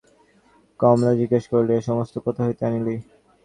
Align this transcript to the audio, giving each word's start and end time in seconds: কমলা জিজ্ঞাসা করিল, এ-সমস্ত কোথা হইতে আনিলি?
কমলা 0.79 1.11
জিজ্ঞাসা 1.19 1.49
করিল, 1.51 1.69
এ-সমস্ত 1.77 2.13
কোথা 2.25 2.41
হইতে 2.45 2.61
আনিলি? 2.67 2.95